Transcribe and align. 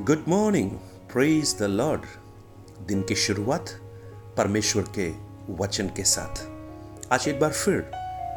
Good 0.00 0.24
morning 0.28 0.70
praise 1.12 1.56
the 1.58 1.62
Lord 1.62 2.02
दिन 2.86 3.02
की 3.02 3.14
शुरुआत 3.14 3.68
परमेश्वर 4.36 4.84
के 4.98 5.10
वचन 5.52 5.88
के 5.88 6.04
साथ। 6.04 6.42
आज 7.12 7.28
एक 7.28 7.40
बार 7.40 7.52
फिर 7.52 7.90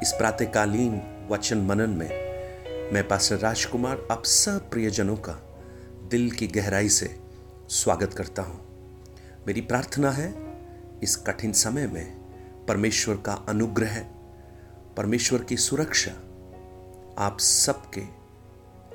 इस 0.03 0.13
प्रातकालीन 0.17 1.01
वचन 1.31 1.57
मनन 1.57 1.89
में 1.89 2.09
मैं 2.93 3.07
पास्टर 3.07 3.37
राजकुमार, 3.37 4.07
आप 4.11 4.25
सब 4.25 4.69
प्रियजनों 4.69 5.15
का 5.15 5.33
दिल 6.11 6.31
की 6.31 6.47
गहराई 6.47 6.89
से 6.89 7.19
स्वागत 7.69 8.13
करता 8.13 8.41
हूँ। 8.41 8.59
मेरी 9.47 9.61
प्रार्थना 9.61 10.11
है 10.11 10.33
इस 11.03 11.15
कठिन 11.15 11.51
समय 11.53 11.87
में 11.87 12.17
परमेश्वर 12.65 13.15
का 13.15 13.33
अनुग्रह, 13.33 13.99
परमेश्वर 14.97 15.43
की 15.43 15.57
सुरक्षा 15.57 16.11
आप 17.25 17.37
सबके, 17.39 18.03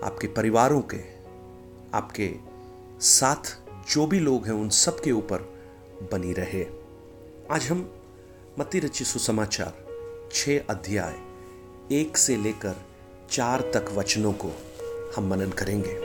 आपके 0.07 0.27
परिवारों 0.27 0.81
के, 0.81 1.03
आपके 1.95 2.52
साथ 3.03 3.59
जो 3.93 4.07
भी 4.07 4.19
लोग 4.19 4.47
हैं 4.47 4.53
उन 4.53 4.69
सब 4.69 5.01
के 5.01 5.13
ऊपर 5.13 5.39
बनी 6.13 6.33
रहे। 6.33 6.65
आज 7.51 7.65
हम 7.65 7.81
मती 8.59 8.79
रची 8.79 9.05
सुसमाचार 9.05 10.31
छ 10.33 10.49
अध्याय, 10.71 11.15
एक 11.95 12.17
से 12.17 12.37
लेकर 12.37 12.77
चार 13.31 13.61
तक 13.61 13.93
वचनों 13.93 14.33
को 14.33 14.53
हम 15.17 15.29
मनन 15.31 15.51
करेंगे। 15.51 15.97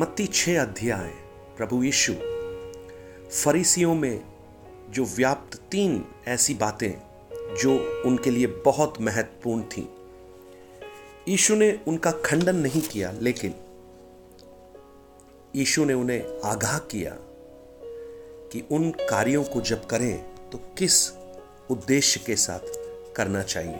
मत्ती 0.00 0.26
छ 0.26 0.48
अध्याय, 0.48 1.10
प्रभु 1.56 1.82
यीशु। 1.82 2.14
फरीसियों 3.44 3.94
में 3.94 4.24
जो 4.90 5.04
व्याप्त 5.04 5.60
तीन 5.70 6.04
ऐसी 6.28 6.54
बातें 6.54 6.92
जो 7.56 8.02
उनके 8.06 8.30
लिए 8.30 8.46
बहुत 8.46 9.00
महत्वपूर्ण 9.00 9.62
थी। 9.62 9.88
यीशु 11.28 11.54
ने 11.54 11.78
उनका 11.88 12.10
खंडन 12.10 12.56
नहीं 12.56 12.82
किया, 12.82 13.14
लेकिन 13.20 13.54
यीशु 15.56 15.84
ने 15.84 15.94
उन्हें 15.94 16.40
आगाह 16.44 16.78
किया 16.78 17.16
कि 18.52 18.68
उन 18.70 18.90
कार्यों 18.90 19.44
को 19.44 19.60
जब 19.60 19.86
करें 19.86 20.50
तो 20.50 20.58
किस 20.58 21.12
उद्देश्य 21.70 22.20
के 22.26 22.36
साथ 22.36 22.58
करना 23.16 23.42
चाहिए? 23.42 23.78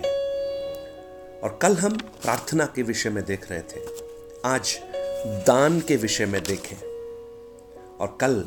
और 1.41 1.59
कल 1.63 1.77
हम 1.77 1.97
प्रार्थना 1.97 2.67
के 2.67 2.83
विषय 2.83 3.11
में 3.11 3.25
देख 3.25 3.51
रहे 3.51 3.61
थे। 3.61 3.87
आज 4.45 4.81
दान 5.47 5.81
के 5.81 5.97
विषय 5.97 6.27
में 6.27 6.43
देखें। 6.43 6.77
और 7.97 8.19
कल 8.21 8.41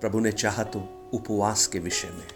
प्रभु 0.00 0.20
ने 0.20 0.32
चाहा 0.32 0.64
तो 0.64 1.10
उपवास 1.12 1.66
के 1.66 1.78
विषय 1.78 2.08
में। 2.08 2.28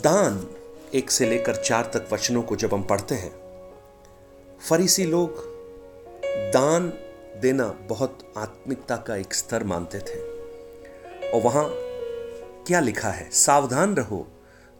दान 0.00 0.50
एक 0.94 1.10
से 1.10 1.26
लेकर 1.26 1.56
चार 1.56 1.90
तक 1.94 2.08
वचनों 2.12 2.42
को 2.42 2.56
जब 2.56 2.74
हम 2.74 2.82
पढ़ते 2.82 3.14
हैं, 3.14 3.32
फरीसी 4.68 5.04
लोग 5.04 5.34
दान 6.26 6.92
देना 7.42 7.64
बहुत 7.88 8.18
आत्मिकता 8.38 8.96
का 8.96 9.16
एक 9.16 9.34
स्तर 9.34 9.64
मानते 9.64 9.98
थे। 9.98 10.18
और 11.30 11.40
वहाँ 11.42 11.64
क्या 12.66 12.80
लिखा 12.80 13.08
है? 13.08 13.28
सावधान 13.30 13.94
रहो, 13.94 14.26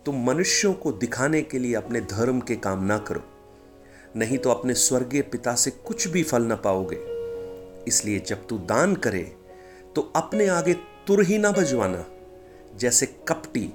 तुम 0.06 0.24
मनुष्यों 0.24 0.72
को 0.74 0.92
दिखाने 0.92 1.42
के 1.42 1.58
लिए 1.58 1.74
अपने 1.74 2.00
धर्म 2.00 2.40
के 2.40 2.56
काम 2.56 2.84
ना 2.84 2.98
करो। 2.98 3.22
नहीं 4.16 4.38
तो 4.38 4.50
अपने 4.50 4.74
स्वर्गीय 4.74 5.22
पिता 5.22 5.54
से 5.54 5.70
कुछ 5.70 6.08
भी 6.08 6.22
फल 6.22 6.42
ना 6.42 6.56
पाओगे। 6.56 6.98
इसलिए 7.88 8.18
जब 8.18 8.46
तू 8.46 8.58
दान 8.58 8.94
करे 8.96 9.22
तो 9.96 10.12
अपने 10.16 10.46
आगे 10.48 10.74
तुर 11.06 11.22
ही 11.24 11.38
ना 11.38 11.50
बजवाना, 11.50 12.04
जैसे 12.76 13.06
कपटी 13.28 13.70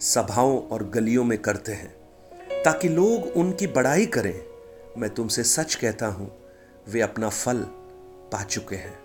सभाओं 0.00 0.58
और 0.62 0.84
गलियों 0.84 1.24
में 1.24 1.38
करते 1.38 1.72
हैं। 1.72 1.94
ताकि 2.64 2.88
लोग 2.88 3.36
उनकी 3.36 3.66
बड़ाई 3.66 4.06
करें। 4.06 4.42
मैं 4.98 5.10
तुमसे 5.10 5.44
सच 5.44 5.74
कहता 5.74 6.06
हूँ, 6.06 6.30
वे 6.88 7.00
अपना 7.00 7.28
फल 7.28 7.64
पा 8.32 8.42
चुके 8.42 8.76
हैं। 8.76 8.98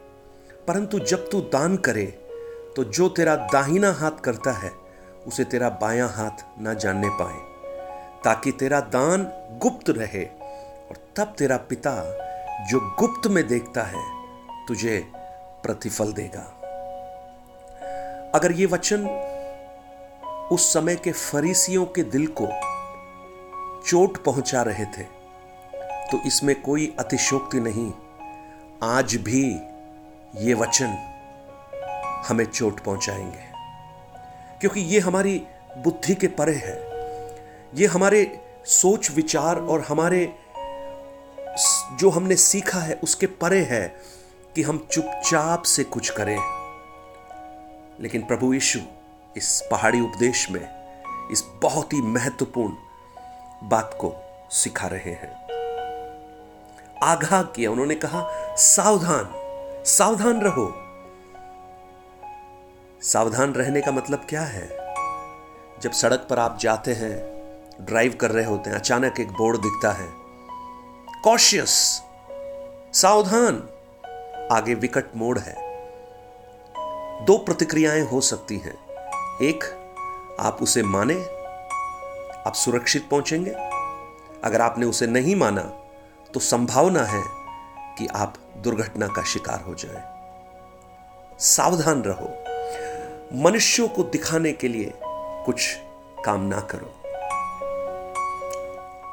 परंतु 0.67 1.00
जब 1.00 1.30
तू 1.30 1.42
दान 1.42 1.78
करे 1.78 2.06
तो 2.75 2.83
जो 2.83 3.08
तेरा 3.09 3.36
दाहिना 3.53 3.92
हाथ 3.92 4.19
करता 4.23 4.52
है, 4.52 4.72
उसे 5.28 5.44
तेरा 5.44 5.69
बायां 5.81 6.09
हाथ 6.09 6.61
ना 6.61 6.73
जानने 6.73 7.09
पाए, 7.12 7.40
ताकि 8.24 8.51
तेरा 8.51 8.79
दान 8.79 9.24
गुप्त 9.62 9.90
रहे, 9.90 10.24
और 10.24 10.97
तब 11.16 11.34
तेरा 11.38 11.57
पिता 11.69 11.94
जो 12.69 12.79
गुप्त 13.00 13.28
में 13.28 13.47
देखता 13.47 13.84
है, 13.84 14.03
तुझे 14.68 15.00
प्रतिफल 15.63 16.13
देगा। 16.13 16.46
अगर 18.35 18.51
ये 18.51 18.66
वचन 18.66 19.07
उस 20.51 20.74
समय 20.74 20.96
के 20.96 21.12
फरीसियों 21.12 21.85
के 21.85 22.03
दिल 22.03 22.28
को 22.41 22.47
चोट 23.88 24.24
पहुँचा 24.24 24.62
रहे 24.62 24.85
थे 24.85 25.03
तो 26.12 26.22
इसमें 26.28 26.62
कोई 26.62 26.96
अतिशोक्ति 27.00 27.59
नहीं 27.59 27.91
आज 28.83 29.15
भी 29.15 29.59
ये 30.35 30.53
वचन 30.53 30.97
हमें 32.27 32.45
चोट 32.45 32.79
पहुंचाएँगे। 32.79 33.43
क्योंकि 34.59 34.79
ये 34.79 34.99
हमारी 34.99 35.47
बुद्धि 35.77 36.15
के 36.15 36.27
परे 36.27 36.55
है। 36.55 36.77
ये 37.75 37.88
हमारे 37.88 38.41
सोच, 38.65 39.11
विचार 39.11 39.59
और 39.59 39.81
हमारे 39.81 40.35
जो 41.93 42.09
हमने 42.09 42.35
सीखा 42.35 42.79
है, 42.79 42.99
उसके 43.03 43.27
परे 43.27 43.61
है 43.61 44.01
कि 44.55 44.61
हम 44.61 44.88
चुपचाप 44.91 45.61
से 45.61 45.83
कुछ 45.83 46.09
करें। 46.09 46.38
लेकिन 47.99 48.21
प्रभु 48.21 48.53
यीशु 48.53 48.79
इस 49.38 49.67
पहाड़ी 49.71 50.01
उपदेश 50.01 50.51
में 50.51 50.94
इस 51.31 51.44
बहुत 51.63 51.94
ही 51.94 52.01
महत्वपूर्ण 52.01 52.73
बात 53.63 53.97
को 54.01 54.15
सिखा 54.51 54.88
रहे 54.88 55.11
हैं। 55.11 55.47
आगाह 57.03 57.44
किया, 57.44 57.71
उन्होंने 57.71 57.95
कहा 57.95 58.47
सावधान 58.59 59.29
सावधान 59.85 60.41
रहो। 60.41 60.73
सावधान 63.01 63.53
रहने 63.53 63.81
का 63.81 63.91
मतलब 63.91 64.25
क्या 64.29 64.41
है? 64.41 64.94
जब 65.81 65.91
सड़क 65.91 66.28
पर 66.29 66.40
आप 66.40 66.57
जाते 66.59 66.94
हैं, 66.94 67.18
ड्राइव 67.85 68.18
कर 68.22 68.31
रहे 68.31 68.45
होते 68.45 68.69
हैं, 68.69 68.78
अचानक 68.78 69.19
एक 69.19 69.31
बोर्ड 69.31 69.57
दिखता 69.57 69.91
है। 69.91 70.07
कॉशियस 71.23 72.01
सावधान, 72.94 73.56
आगे 74.51 74.74
विकट 74.74 75.06
मोड़ 75.16 75.39
है। 75.39 75.56
दो 77.25 77.38
प्रतिक्रियाएँ 77.38 78.01
हो 78.01 78.22
सकती 78.22 78.57
हैं। 78.57 78.78
एक, 79.41 79.63
आप 80.39 80.57
उसे 80.62 80.84
माने, 80.84 81.24
आप 82.47 82.53
सुरक्षित 82.56 83.09
पहुँचेंगे। 83.09 83.51
अगर 84.44 84.62
आपने 84.62 84.85
उसे 84.85 85.07
नहीं 85.07 85.35
माना 85.35 85.62
तो 86.34 86.39
संभावना 86.39 87.03
है 87.03 87.24
कि 87.97 88.07
आप 88.07 88.34
दुर्घटना 88.57 89.07
का 89.07 89.23
शिकार 89.23 89.62
हो 89.62 89.75
जाए। 89.75 90.18
सावधान 91.40 92.01
रहो। 92.01 92.44
मनुष्यों 93.44 93.88
को 93.88 94.03
दिखाने 94.03 94.51
के 94.51 94.68
लिए 94.68 94.94
कुछ 95.45 95.78
काम 96.25 96.41
ना 96.41 96.59
करो। 96.59 96.94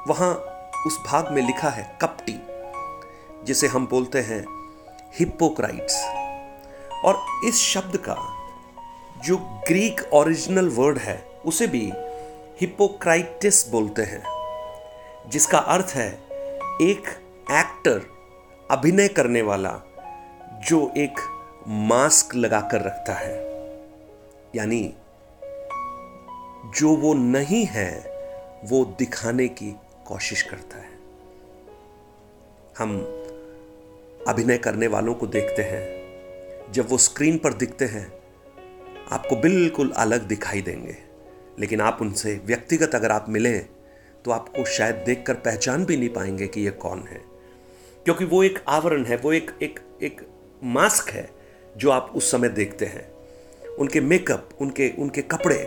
वहाँ 0.09 0.35
उस 0.87 0.99
भाग 1.07 1.33
में 1.33 1.43
लिखा 1.43 1.69
है 1.69 1.99
कपटी, 2.03 2.41
जिसे 3.45 3.67
हम 3.67 3.87
बोलते 3.87 4.21
हैं 4.21 4.45
हिप्पोक्राइट्स। 5.19 6.05
और 7.05 7.27
इस 7.45 7.55
शब्द 7.57 7.97
का 7.97 8.17
जो 9.19 9.37
ग्रीक 9.37 10.11
ओरिजिनल 10.13 10.69
वर्ड 10.69 10.99
है, 10.99 11.41
उसे 11.45 11.67
भी 11.67 11.93
हिपोक्राइटिस 12.61 13.69
बोलते 13.69 14.03
हैं, 14.03 14.23
जिसका 15.31 15.59
अर्थ 15.59 15.87
है 15.87 16.13
एक 16.83 17.05
एक्टर 17.51 18.14
अभिनय 18.75 19.09
करने 19.09 19.43
वाला 19.43 19.81
जो 20.69 20.93
एक 20.97 21.15
मास्क 21.69 22.35
लगाकर 22.35 22.81
रखता 22.83 23.13
है, 23.15 23.37
यानी 24.57 24.95
जो 26.79 26.97
वो 26.97 27.15
नहीं 27.15 27.67
है, 27.67 27.99
वो 28.65 28.85
दिखाने 28.85 29.49
की 29.49 29.77
कोशिश 30.07 30.43
करता 30.43 30.77
है। 30.77 30.89
हम 32.79 33.01
अभिनय 34.29 34.59
करने 34.59 34.87
वालों 34.87 35.15
को 35.15 35.27
देखते 35.27 35.63
हैं। 35.63 35.85
जब 36.73 36.91
वो 36.91 36.99
स्क्रीन 36.99 37.39
पर 37.39 37.53
दिखते 37.53 37.85
हैं, 37.85 38.13
आपको 39.11 39.37
बिल्कुल 39.37 39.91
अलग 39.91 40.23
दिखाई 40.23 40.63
देंगे। 40.63 40.97
लेकिन 41.59 41.81
आप 41.81 41.99
उनसे 42.01 42.41
व्यक्तिगत 42.45 42.95
अगर 42.95 43.11
आप 43.11 43.27
मिलें 43.29 43.67
तो 44.25 44.31
आपको 44.31 44.65
शायद 44.65 44.95
देखकर 44.95 45.35
पहचान 45.35 45.85
भी 45.85 45.97
नहीं 45.97 46.09
पाएँगे 46.09 46.47
कि 46.47 46.61
ये 46.61 46.71
कौन 46.71 46.99
है। 46.99 47.34
क्योंकि 48.05 48.25
वो 48.25 48.43
एक 48.43 48.59
आवरण 48.69 49.05
है, 49.05 49.17
वो 49.17 49.33
एक 49.33 49.51
एक 49.63 49.81
एक 50.03 50.27
मास्क 50.65 51.11
है 51.11 51.31
जो 51.77 51.91
आप 51.91 52.13
उस 52.15 52.31
समय 52.31 52.49
देखते 52.49 52.85
हैं। 52.87 53.15
उनके 53.77 54.01
मेकअप, 54.01 54.49
उनके 54.61 54.93
उनके 54.99 55.23
कपड़े, 55.23 55.63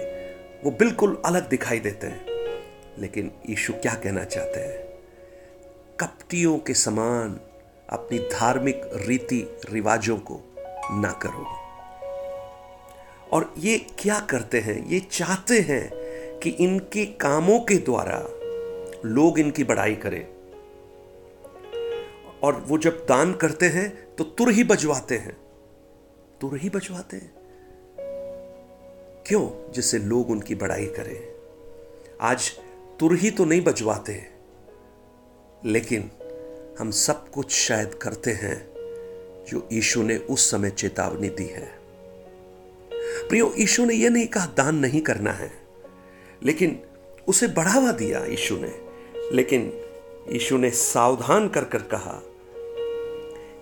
वो 0.63 0.72
बिल्कुल 0.72 1.22
अलग 1.25 1.50
दिखाई 1.50 1.80
देते 1.80 2.07
हैं। 2.07 2.25
लेकिन 3.00 3.31
यीशु 3.50 3.74
क्या 3.74 3.94
कहना 3.94 4.24
चाहते 4.24 4.60
हैं? 4.60 4.88
कपटियों 6.00 6.60
के 6.60 6.74
समान 6.74 7.39
अपनी 7.89 8.19
धार्मिक 8.19 8.81
रीति 8.95 9.57
रिवाजों 9.69 10.18
को 10.18 10.42
ना 10.92 11.12
करो। 11.12 11.45
और 13.31 13.54
ये 13.57 13.78
क्या 14.00 14.19
करते 14.19 14.60
हैं? 14.60 14.86
ये 14.86 15.00
चाहते 15.00 15.60
हैं 15.60 15.92
कि 16.39 16.50
इनके 16.50 17.06
कामों 17.06 17.60
के 17.60 17.75
द्वारा 17.75 18.19
लोग 19.06 19.39
इनकी 19.39 19.63
बड़ाई 19.63 19.95
करें। 19.95 20.37
और 22.44 22.56
वो 22.56 22.78
जब 22.78 23.06
दान 23.10 23.34
करते 23.34 23.66
हैं 23.66 24.16
तो 24.16 24.24
तुर 24.24 24.51
ही 24.51 24.63
बजवाते 24.63 25.18
हैं। 25.18 25.38
तुर 26.42 26.57
ही 26.57 26.69
बजवाते 26.69 27.18
हैं? 27.18 27.34
क्यों? 29.28 29.72
जिससे 29.72 30.00
लोग 30.00 30.30
उनकी 30.30 30.56
बड़ाई 30.56 30.86
करें। 30.86 31.36
आज 32.22 32.51
तुर 33.00 33.16
ही 33.16 33.31
तो 33.31 33.45
नहीं 33.45 33.62
बजवाते। 33.62 34.25
लेकिन 35.66 36.12
हम 36.80 36.92
सब 36.92 37.30
कुछ 37.30 37.51
शायद 37.51 37.94
करते 37.94 38.31
हैं, 38.31 38.68
जो 39.48 39.69
ईशु 39.74 40.04
ने 40.04 40.18
उस 40.18 40.51
समय 40.51 40.69
चेतावनी 40.69 41.30
दी 41.30 41.45
है। 41.45 41.80
प्रियो 43.30 43.54
ईशु 43.57 43.86
ने 43.86 43.94
यह 43.94 44.10
नहीं 44.10 44.28
कहा 44.28 44.45
दान 44.45 44.75
नहीं 44.75 45.01
करना 45.01 45.31
है, 45.31 45.51
लेकिन 46.44 46.84
उसे 47.28 47.48
बढ़ावा 47.48 47.92
दिया 47.92 48.25
ईशु 48.25 48.57
ने। 48.57 48.80
लेकिन 49.36 49.87
ईशु 50.29 50.57
ने 50.57 50.69
सावधान 50.71 51.47
कर 51.47 51.63
कर 51.63 51.81
कहा, 51.94 52.21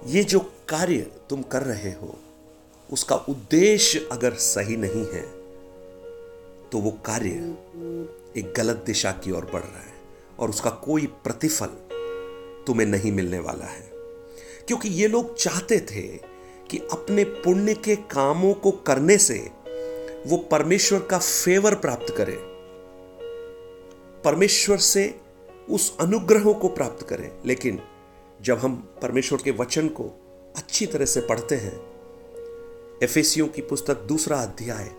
ये 0.05 0.23
जो 0.23 0.39
कार्य 0.69 0.97
तुम 1.29 1.41
कर 1.41 1.63
रहे 1.63 1.91
हो, 1.91 2.15
उसका 2.89 3.15
उद्देश्य 3.15 4.07
अगर 4.11 4.33
सही 4.33 4.75
नहीं 4.77 5.05
है 5.05 5.21
तो 6.69 6.77
वो 6.77 6.91
कार्य 7.05 7.29
एक 8.39 8.53
गलत 8.57 8.83
दिशा 8.85 9.11
की 9.11 9.31
ओर 9.31 9.45
बढ़ 9.45 9.61
रहा 9.61 9.79
है 9.79 9.93
और 10.39 10.49
उसका 10.49 10.69
कोई 10.69 11.05
प्रतिफल 11.23 11.67
तुम्हें 12.67 12.87
नहीं 12.87 13.11
मिलने 13.11 13.39
वाला 13.39 13.65
है। 13.65 13.89
क्योंकि 14.67 14.89
ये 14.89 15.07
लोग 15.07 15.35
चाहते 15.37 15.79
थे 15.79 16.01
कि 16.69 16.77
अपने 16.91 17.23
पुण्य 17.23 17.73
के 17.73 17.95
कामों 17.95 18.53
को 18.53 18.71
करने 18.71 19.17
से 19.17 19.37
वो 20.27 20.37
परमेश्वर 20.51 20.99
का 20.99 21.19
फेवर 21.19 21.75
प्राप्त 21.75 22.13
करें। 22.17 22.37
परमेश्वर 24.25 24.77
से 24.77 25.03
उस 25.69 25.97
अनुग्रहों 25.99 26.53
को 26.53 26.67
प्राप्त 26.67 27.07
करें। 27.07 27.31
लेकिन 27.45 27.81
जब 28.41 28.57
हम 28.57 28.75
परमेश्वर 29.01 29.39
के 29.43 29.51
वचन 29.51 29.87
को 29.87 30.03
अच्छी 30.57 30.85
तरह 30.85 31.05
से 31.05 31.21
पढ़ते 31.21 31.55
हैं, 31.55 31.95
एफेसियों 33.03 33.47
की 33.47 33.61
पुस्तक 33.61 34.01
दूसरा 34.01 34.37
अध्याय 34.37 34.91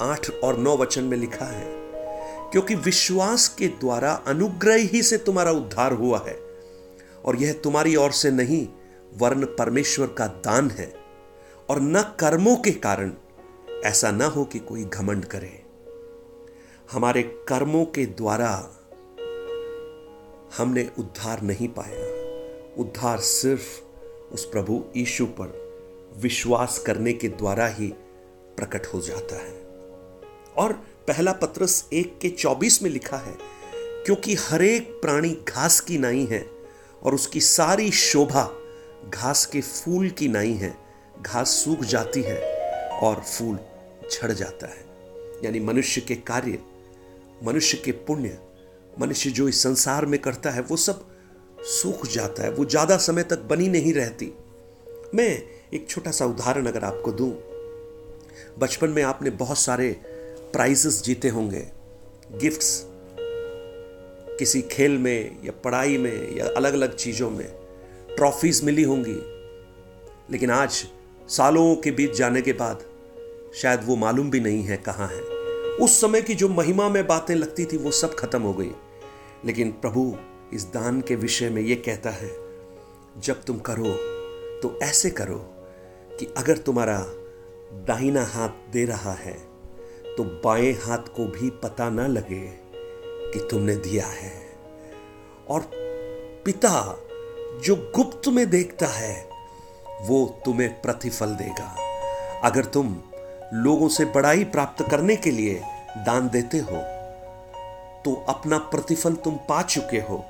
आठ 0.00 0.30
और 0.30 0.58
नौ 0.58 0.76
वचन 0.76 1.04
में 1.04 1.18
लिखा 1.18 1.44
है, 1.44 1.74
क्योंकि 2.50 2.74
विश्वास 2.74 3.48
के 3.48 3.66
द्वारा 3.66 4.12
अनुग्रह 4.12 4.74
ही 4.74 5.02
से 5.02 5.18
तुम्हारा 5.18 5.50
उद्धार 5.50 5.92
हुआ 5.92 6.24
है, 6.26 6.38
और 7.24 7.36
यह 7.36 7.52
तुम्हारी 7.52 7.96
ओर 7.96 8.12
से 8.12 8.30
नहीं 8.30 8.68
वर्ण 9.18 9.44
परमेश्वर 9.44 10.06
का 10.06 10.26
दान 10.26 10.70
है, 10.70 10.94
और 11.70 11.80
न 11.80 12.02
कर्मों 12.02 12.56
के 12.56 12.70
कारण 12.70 13.12
ऐसा 13.84 14.10
ना 14.10 14.26
हो 14.26 14.44
कि 14.44 14.58
कोई 14.58 14.84
घमंड 14.84 15.24
करे। 15.24 15.64
हमारे 16.92 17.22
कर्मों 17.22 17.84
के 17.84 18.06
द्वारा 18.06 18.70
हमने 20.58 20.90
उद्धार 20.98 21.42
नहीं 21.42 21.68
पाया। 21.68 22.24
उद्धार 22.82 23.18
सिर्फ़ 23.18 23.80
उस 24.34 24.44
प्रभु 24.44 24.84
यीशु 24.96 25.26
पर 25.26 25.64
विश्वास 26.16 26.78
करने 26.78 27.12
के 27.12 27.28
द्वारा 27.28 27.66
ही 27.66 27.86
प्रकट 28.56 28.86
हो 28.86 29.00
जाता 29.00 29.36
है। 29.36 29.64
और 30.56 30.72
पहला 31.08 31.32
पत्रस 31.32 31.88
एक 31.92 32.18
के 32.18 32.28
चौबीस 32.28 32.82
में 32.82 32.90
लिखा 32.90 33.16
है, 33.16 33.36
क्योंकि 33.76 34.34
हरेक 34.34 34.98
प्राणी 35.02 35.44
घास 35.48 35.80
की 35.80 35.98
नाई 35.98 36.24
है 36.24 36.50
और 37.02 37.14
उसकी 37.14 37.40
सारी 37.40 37.90
शोभा 37.90 38.50
घास 39.14 39.46
के 39.46 39.60
फूल 39.60 40.10
की 40.10 40.28
नाई 40.28 40.52
है। 40.52 40.76
घास 41.22 41.48
सूख 41.48 41.80
जाती 41.80 42.22
है 42.22 42.40
और 42.90 43.20
फूल 43.20 43.58
झड़ 44.12 44.32
जाता 44.32 44.66
है। 44.66 44.84
यानी 45.44 45.60
मनुष्य 45.60 46.00
के 46.00 46.14
कार्य, 46.14 46.58
मनुष्य 47.44 47.82
के 47.84 47.92
पुण्य 47.92 48.38
मनुष्य 49.00 49.30
जो 49.30 49.48
इस 49.48 49.62
संसार 49.62 50.06
में 50.06 50.20
करता 50.20 50.50
है, 50.50 50.62
वो 50.62 50.76
सब 50.76 51.06
सूख 51.60 52.06
जाता 52.06 52.42
है, 52.42 52.50
वो 52.50 52.64
ज़्यादा 52.64 52.96
समय 52.96 53.22
तक 53.22 53.38
बनी 53.38 53.68
नहीं 53.68 53.94
रहती। 53.94 54.32
मैं 55.14 55.42
एक 55.74 55.86
छोटा 55.88 56.10
सा 56.10 56.26
उदाहरण 56.26 56.66
अगर 56.66 56.84
आपको 56.84 57.12
दूँ। 57.12 57.32
बचपन 58.58 58.90
में 58.90 59.02
आपने 59.02 59.30
बहुत 59.30 59.58
सारे 59.58 59.90
प्राइजेस 60.52 61.02
जीते 61.02 61.28
होंगे। 61.28 61.66
गिफ्ट्स 62.32 62.86
किसी 64.38 64.62
खेल 64.62 64.98
में 64.98 65.44
या 65.44 65.52
पढ़ाई 65.64 65.98
में 65.98 66.36
या 66.36 66.46
अलग 66.56 66.72
अलग 66.72 66.96
चीज़ों 66.96 67.30
में। 67.30 67.46
ट्रॉफीज 68.16 68.64
मिली 68.64 68.82
होंगी। 68.82 69.18
लेकिन 70.32 70.50
आज, 70.50 70.84
सालों 71.28 71.76
के 71.76 71.90
बीच 71.90 72.12
जाने 72.12 72.42
के 72.42 72.52
बाद, 72.52 72.84
शायद 73.54 73.80
वो 73.84 73.96
मालूम 73.96 74.30
भी 74.30 74.40
नहीं 74.40 74.62
है 74.62 74.76
कहाँ 74.76 75.08
है। 75.08 75.20
उस 75.76 76.00
समय 76.00 76.22
की 76.22 76.34
जो 76.34 76.48
महिमा 76.48 76.88
में 76.88 77.06
बातें 77.06 77.34
लगती 77.34 77.64
थी, 77.64 77.76
वो 77.76 77.90
सब 77.90 78.14
खत्म 78.14 78.42
हो 78.42 78.52
गई। 78.52 78.70
लेकिन 79.44 79.70
प्रभु 79.72 80.14
इस 80.52 80.64
दान 80.64 81.00
के 81.00 81.14
विषय 81.16 81.50
में 81.50 81.60
ये 81.62 81.74
कहता 81.76 82.10
है, 82.10 82.30
जब 83.20 83.42
तुम 83.42 83.58
करो 83.58 83.92
तो 84.62 84.78
ऐसे 84.82 85.10
करो 85.10 85.38
कि 86.18 86.26
अगर 86.36 86.56
तुम्हारा 86.56 86.98
दाहिना 87.86 88.24
हाथ 88.24 88.72
दे 88.72 88.84
रहा 88.84 89.12
है 89.12 89.34
तो 90.16 90.24
बाएँ 90.44 90.72
हाथ 90.72 91.08
को 91.16 91.26
भी 91.26 91.50
पता 91.62 91.88
ना 91.90 92.06
लगे 92.06 92.42
कि 93.32 93.46
तुमने 93.50 93.76
दिया 93.76 94.06
है। 94.06 94.32
और 95.48 95.70
पिता 96.44 96.98
जो 97.64 97.76
गुप्त 97.96 98.28
में 98.28 98.48
देखता 98.50 98.86
है, 98.86 99.14
वो 100.02 100.40
तुम्हें 100.44 100.80
प्रतिफल 100.82 101.34
देगा। 101.34 101.74
अगर 102.44 102.64
तुम 102.64 102.96
लोगों 103.54 103.88
से 103.88 104.04
बड़ाई 104.04 104.44
प्राप्त 104.44 104.84
करने 104.90 105.16
के 105.16 105.30
लिए 105.30 105.60
दान 106.06 106.28
देते 106.28 106.58
हो 106.58 106.80
तो 108.04 108.24
अपना 108.28 108.58
प्रतिफल 108.58 109.14
तुम 109.14 109.34
पा 109.48 109.62
चुके 109.62 110.00
हो। 110.00 110.24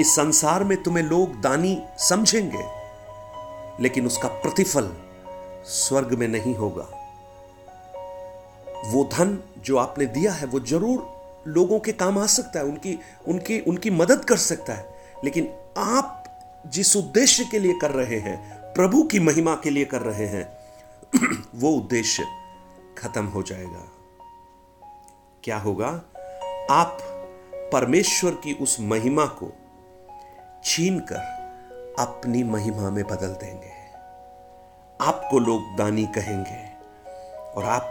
इस 0.00 0.16
संसार 0.16 0.64
में 0.64 0.82
तुम्हें 0.82 1.04
लोग 1.04 1.40
दानी 1.40 1.82
समझेंगे, 1.98 2.64
लेकिन 3.82 4.06
उसका 4.06 4.28
प्रतिफल 4.28 4.96
स्वर्ग 5.64 6.14
में 6.14 6.28
नहीं 6.28 6.54
होगा। 6.54 6.88
वो 8.86 9.04
धन 9.04 9.42
जो 9.58 9.76
आपने 9.76 10.06
दिया 10.06 10.32
है, 10.32 10.46
वो 10.46 10.60
ज़रूर 10.60 11.16
लोगों 11.46 11.80
के 11.80 11.92
काम 11.92 12.18
आ 12.18 12.26
सकता 12.26 12.58
है, 12.58 12.64
उनकी 12.64 12.98
उनकी 13.28 13.60
उनकी 13.60 13.90
मदद 13.90 14.24
कर 14.24 14.36
सकता 14.36 14.72
है। 14.72 14.94
लेकिन 15.24 15.54
आप 15.78 16.22
जिस 16.66 16.96
उद्देश्य 16.96 17.44
के 17.44 17.58
लिए 17.58 17.78
कर 17.80 17.90
रहे 17.90 18.18
हैं, 18.18 18.56
प्रभु 18.74 19.02
की 19.02 19.20
महिमा 19.20 19.54
के 19.54 19.70
लिए 19.70 19.84
कर 19.84 20.00
रहे 20.00 20.26
हैं, 20.26 20.58
वो 21.54 21.70
उद्देश्य 21.70 22.24
खत्म 22.98 23.26
हो 23.26 23.42
जाएगा। 23.42 23.92
क्या 25.44 25.58
होगा? 25.58 26.02
आप 26.70 26.98
परमेश्वर 27.72 28.30
की 28.30 28.54
उस 28.54 28.76
महिमा 28.80 29.26
को 29.26 29.52
छीन 30.64 30.98
कर 30.98 31.18
अपनी 31.98 32.42
महिमा 32.42 32.90
में 32.90 33.04
बदल 33.04 33.26
देंगे। 33.26 33.72
आपको 35.00 35.38
लोग 35.38 35.76
दानी 35.76 36.06
कहेंगे 36.06 36.68
और 37.50 37.64
आप 37.64 37.82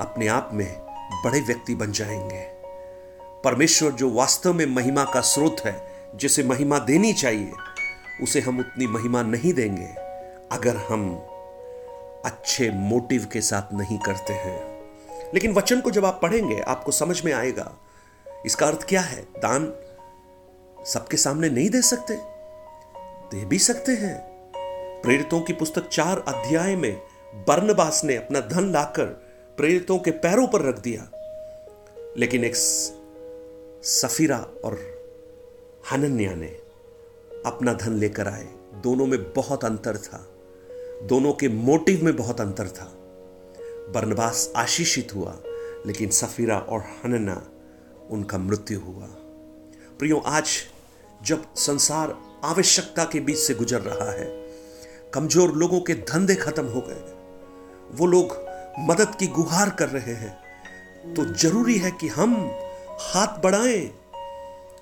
अपने 0.00 0.28
आप 0.28 0.50
में 0.52 0.80
बड़े 1.24 1.40
व्यक्ति 1.40 1.74
बन 1.74 1.92
जाएँगे। 1.92 2.46
परमेश्वर 3.44 3.92
जो 3.92 4.10
वास्तव 4.10 4.52
में 4.52 4.66
महिमा 4.66 5.04
का 5.04 5.20
स्रोत 5.20 5.56
है, 5.64 5.86
जिसे 6.14 6.42
महिमा 6.42 6.78
देनी 6.78 7.12
चाहिए, 7.12 7.52
उसे 8.22 8.40
हम 8.40 8.58
उतनी 8.58 8.86
महिमा 8.86 9.22
नहीं 9.22 9.54
देंगे 9.54 9.88
अगर 10.56 10.76
हम 10.76 11.16
अच्छे 12.24 12.70
मोटिव 12.70 13.28
के 13.32 13.40
साथ 13.40 13.74
नहीं 13.74 13.98
करते 13.98 14.32
हैं। 14.32 14.90
लेकिन 15.34 15.52
वचन 15.52 15.80
को 15.80 15.90
जब 15.90 16.04
आप 16.04 16.18
पढ़ेंगे, 16.22 16.60
आपको 16.60 16.92
समझ 16.92 17.24
में 17.24 17.32
आएगा 17.32 17.72
इसका 18.46 18.66
अर्थ 18.66 18.82
क्या 18.82 19.00
है? 19.00 19.22
दान 19.22 19.72
सबके 20.86 21.16
सामने 21.16 21.48
नहीं 21.48 21.70
दे 21.70 21.82
सकते? 21.82 22.14
दे 23.36 23.44
भी 23.44 23.58
सकते 23.58 23.92
हैं। 23.92 24.32
प्रेरितों 25.02 25.40
की 25.40 25.52
पुस्तक 25.52 25.88
चार 25.88 26.24
अध्याय 26.28 26.76
में 26.76 27.00
बर्नबास 27.34 28.04
ने 28.04 28.16
अपना 28.16 28.40
धन 28.40 28.72
लाकर 28.72 29.04
प्रेरितों 29.56 29.98
के 29.98 30.10
पैरों 30.10 30.46
पर 30.46 30.62
रख 30.62 30.78
दिया। 30.78 31.10
लेकिन 32.16 32.44
एक 32.44 32.56
सफीरा 33.84 34.46
और 34.64 34.80
हनन्या 35.90 36.34
ने 36.34 36.56
अपना 37.46 37.72
धन 37.72 37.92
लेकर 37.92 38.28
आए। 38.28 38.48
दोनों 38.74 39.06
में 39.06 39.32
बहुत 39.32 39.64
अंतर 39.64 39.96
था। 39.96 40.28
दोनों 41.02 41.32
के 41.32 41.48
मोटिव 41.48 42.04
में 42.04 42.16
बहुत 42.16 42.40
अंतर 42.40 42.68
था। 42.68 42.92
बर्नबास 43.92 44.52
आशीषित 44.56 45.14
हुआ, 45.14 45.38
लेकिन 45.86 46.08
सफीरा 46.08 46.58
और 46.58 46.80
हनना 46.80 47.51
उनका 48.10 48.38
मृत्यु 48.38 48.80
हुआ। 48.80 49.06
प्रियो, 49.98 50.18
आज 50.18 50.48
जब 51.20 51.44
संसार 51.56 52.16
आवश्यकता 52.44 53.04
के 53.04 53.20
बीच 53.20 53.38
से 53.38 53.54
गुजर 53.54 53.80
रहा 53.80 54.10
है, 54.10 54.26
कमज़ोर 55.14 55.52
लोगों 55.52 55.80
के 55.80 55.94
धंधे 55.94 56.34
खत्म 56.34 56.64
हो 56.64 56.80
गए, 56.80 57.02
वो 57.90 58.06
लोग 58.06 58.36
मदद 58.80 59.14
की 59.14 59.26
गुहार 59.26 59.70
कर 59.70 59.88
रहे 59.88 60.14
हैं 60.14 61.14
तो 61.14 61.24
ज़रूरी 61.24 61.78
है 61.78 61.90
कि 61.90 62.08
हम 62.08 62.34
हाथ 63.02 63.40
बढ़ाएँ, 63.42 63.90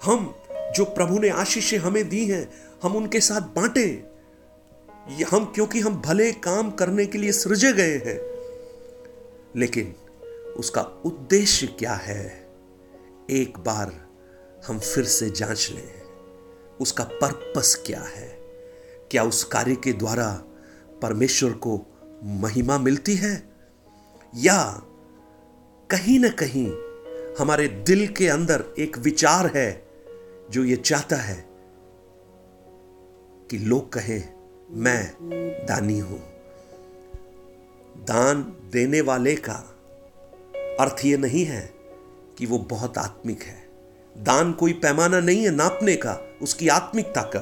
हम 0.05 0.35
जो 0.77 0.85
प्रभु 0.85 1.19
ने 1.19 1.29
आशीष 1.29 1.73
हमें 1.75 2.09
दी 2.09 2.25
हैं, 2.27 2.49
हम 2.83 2.97
उनके 2.97 3.21
साथ 3.21 3.41
बांटे। 3.41 3.87
हम, 5.25 5.45
क्योंकि 5.45 5.81
हम 5.81 6.01
भले 6.01 6.31
काम 6.33 6.71
करने 6.71 7.07
के 7.07 7.19
लिए 7.19 7.33
सृजे 7.33 7.73
गए 7.73 7.97
हैं, 8.07 8.21
लेकिन 9.57 9.95
उसका 10.57 10.83
उद्देश्य 11.05 11.67
क्या 11.79 11.93
है? 11.95 12.40
एक 13.31 13.59
बार 13.59 14.09
हम 14.67 14.79
फिर 14.79 15.05
से 15.05 15.31
जाँच 15.31 15.71
लें, 15.73 16.03
उसका 16.81 17.05
पर्पस 17.05 17.83
क्या 17.87 18.01
है? 18.01 18.29
क्या 19.11 19.25
उस 19.25 19.45
कार्य 19.45 19.75
के 19.75 19.93
द्वारा 19.93 20.45
परमेश्वर 21.03 21.51
को 21.51 21.87
महिमा 22.25 22.79
मिलती 22.79 23.15
है? 23.15 23.53
या 24.37 24.83
कहीं 25.91 26.19
ना 26.19 26.29
कहीं 26.29 26.73
हमारे 27.39 27.69
दिल 27.69 28.09
के 28.09 28.29
अंदर 28.29 28.65
एक 28.79 28.99
विचार 28.99 29.53
है 29.57 29.89
जो 30.51 30.65
ये 30.65 30.77
चाहता 30.77 31.17
है 31.17 31.49
कि 33.51 33.59
लोग 33.59 33.93
कहें, 33.93 34.35
मैं 34.71 35.17
दानी 35.69 35.99
हूँ। 35.99 36.19
दान 37.97 38.43
देने 38.73 39.01
वाले 39.01 39.37
का 39.37 39.77
अर्थ 40.81 41.05
यह 41.05 41.19
नहीं 41.19 41.45
है 41.45 41.80
कि 42.41 42.47
वो 42.47 42.59
बहुत 42.59 42.99
आत्मिक 42.99 43.43
है। 43.43 43.69
दान 44.19 44.53
कोई 44.53 44.73
पैमाना 44.73 45.21
नहीं 45.21 45.45
है 45.45 45.51
नापने 45.51 45.97
का, 45.97 46.39
उसकी 46.43 46.69
आत्मिकता 46.69 47.23
का। 47.23 47.41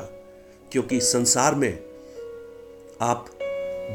क्योंकि 0.72 1.00
संसार 1.00 1.54
में 1.54 1.84
आप 3.00 3.38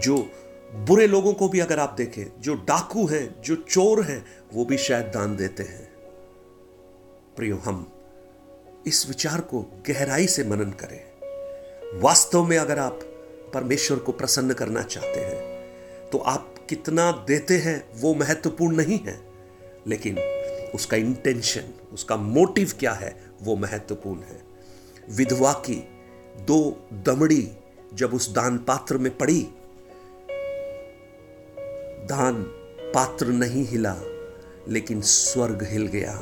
जो 0.04 0.32
बुरे 0.74 1.08
लोगों 1.08 1.34
को 1.34 1.50
भी 1.50 1.60
अगर 1.60 1.80
आप 1.80 1.94
देखें, 1.98 2.42
जो 2.42 2.54
डाकू 2.54 3.08
हैं, 3.08 3.42
जो 3.42 3.56
चोर 3.56 4.04
हैं, 4.04 4.26
वो 4.54 4.66
भी 4.66 4.78
शायद 4.78 5.06
दान 5.06 5.36
देते 5.36 5.64
हैं। 5.64 5.94
प्रियो, 7.36 7.56
हम 7.56 7.92
इस 8.88 9.08
विचार 9.08 9.42
को 9.42 9.62
गहराई 9.62 10.28
से 10.28 10.44
मनन 10.44 10.72
करें। 10.72 11.14
वास्तव 12.00 12.44
में 12.44 12.58
अगर 12.58 12.80
आप 12.80 13.00
परमेश्वर 13.54 14.00
को 14.00 14.12
प्रसन्न 14.12 14.54
करना 14.54 14.84
चाहते 14.84 15.20
हैं 15.20 15.64
तो 16.10 16.18
आप 16.18 16.56
कितना 16.70 17.26
देते 17.28 17.54
हैं 17.54 17.90
वो 17.96 18.16
महत्वपूर्ण 18.16 18.76
नहीं 18.76 19.00
है। 19.00 19.22
लेकिन 19.88 20.33
उसका 20.76 20.98
इंटेंशन 20.98 21.74
उसका 21.94 22.16
मोटिव 22.18 22.72
क्या 22.80 22.94
है, 22.94 23.16
वो 23.42 23.56
महत्वपूर्ण 23.56 24.22
है। 24.22 24.42
विधवा 25.10 25.52
की 25.66 25.76
दो 26.42 26.88
दमड़ी 27.06 27.52
जब 27.94 28.14
उस 28.14 28.30
दान 28.34 28.58
पात्र 28.58 28.98
में 28.98 29.18
पड़ी, 29.18 29.42
दान 32.10 32.44
पात्र 32.94 33.26
नहीं 33.28 33.66
हिला, 33.68 33.96
लेकिन 34.68 35.02
स्वर्ग 35.02 35.64
हिल 35.64 35.88
गया। 35.88 36.14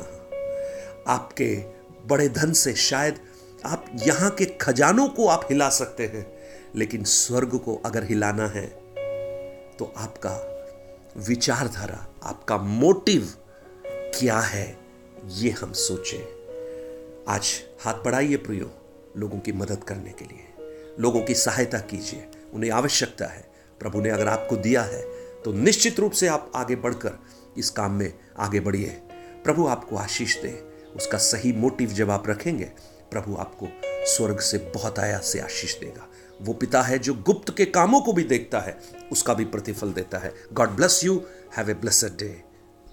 आपके 1.08 1.54
बड़े 2.06 2.28
धन 2.28 2.52
से 2.52 2.74
शायद 2.74 3.18
आप 3.66 3.84
यहाँ 4.06 4.30
के 4.30 4.44
खजानों 4.60 5.08
को 5.08 5.26
आप 5.28 5.46
हिला 5.50 5.68
सकते 5.70 6.06
हैं, 6.06 6.26
लेकिन 6.76 7.04
स्वर्ग 7.04 7.58
को 7.58 7.74
अगर 7.86 8.04
हिलाना 8.04 8.46
है 8.48 8.66
तो 9.78 9.92
आपका 9.96 10.34
विचारधारा, 11.18 12.06
आपका 12.22 12.56
मोटिव 12.58 13.28
क्या 14.14 14.38
है 14.38 14.64
ये 15.30 15.50
हम 15.50 15.72
सोचें। 15.72 17.24
आज 17.28 17.48
हाथ 17.80 17.94
बढ़ाइए 17.94 18.36
प्रियो, 18.36 18.70
लोगों 19.16 19.38
की 19.38 19.52
मदद 19.52 19.84
करने 19.84 20.10
के 20.10 20.24
लिए। 20.24 20.96
लोगों 21.00 21.22
की 21.22 21.34
सहायता 21.34 21.78
कीजिए, 21.80 22.26
उन्हें 22.54 22.70
आवश्यकता 22.70 23.26
है। 23.26 23.50
प्रभु 23.80 24.00
ने 24.00 24.10
अगर 24.10 24.28
आपको 24.28 24.56
दिया 24.56 24.82
है 24.82 25.02
तो 25.42 25.52
निश्चित 25.52 26.00
रूप 26.00 26.12
से 26.12 26.26
आप 26.26 26.52
आगे 26.56 26.76
बढ़कर 26.76 27.18
इस 27.58 27.70
काम 27.70 27.92
में 27.92 28.12
आगे 28.38 28.60
बढ़िए। 28.60 28.88
प्रभु 29.44 29.66
आपको 29.66 29.96
आशीष 29.96 30.36
दे, 30.42 30.52
उसका 30.96 31.18
सही 31.20 31.52
मोटिव 31.52 31.90
जब 31.90 32.10
आप 32.10 32.28
रखेंगे, 32.28 32.70
प्रभु 33.10 33.36
आपको 33.36 33.68
स्वर्ग 34.06 34.40
से 34.40 34.58
बहुत 34.74 34.98
आया 34.98 35.18
से 35.18 35.40
आशीष 35.40 35.78
देगा। 35.80 36.08
वो 36.42 36.52
पिता 36.52 36.82
है 36.82 36.98
जो 36.98 37.14
गुप्त 37.16 37.56
के 37.56 37.64
कामों 37.64 38.00
को 38.00 38.12
भी 38.12 38.24
देखता 38.24 38.60
है, 38.60 38.78
उसका 39.12 39.34
भी 39.34 39.44
प्रतिफल 39.44 39.92
देता 39.92 40.18
है। 40.18 40.34
God 40.52 40.70
bless 40.70 41.04
you 41.04 41.22
have 41.56 41.70
a 41.70 41.74
blessed 41.74 42.18
day 42.18 42.51